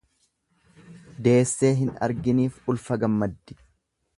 Deessee 1.27 1.71
hin 1.81 1.93
arginiif 2.07 2.59
ulfa 2.75 2.99
gammaddi. 3.05 3.59